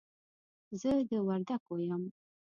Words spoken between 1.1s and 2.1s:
وردګو يم.